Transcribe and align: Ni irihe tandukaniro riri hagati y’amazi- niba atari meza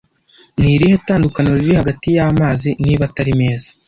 Ni 0.59 0.67
irihe 0.75 0.95
tandukaniro 1.07 1.55
riri 1.61 1.73
hagati 1.81 2.07
y’amazi- 2.15 2.69
niba 2.85 3.03
atari 3.09 3.33
meza 3.41 3.67